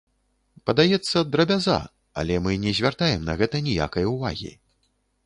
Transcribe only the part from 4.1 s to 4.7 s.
увагі.